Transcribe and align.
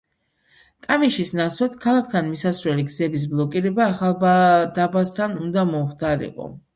ტამიშის 0.85 1.33
ნაცვლად, 1.39 1.75
ქალაქთან 1.83 2.25
მისასვლელი 2.31 2.85
გზების 2.87 3.25
ბლოკირება 3.33 3.85
ახალდაბასთან 3.93 5.37
უნდა 5.45 5.67
მომხდარიყო. 5.75 6.49